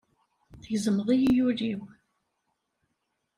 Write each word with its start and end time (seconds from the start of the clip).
Tgezmeḍ-iyi 0.61 1.41
ul-iw. 1.47 1.81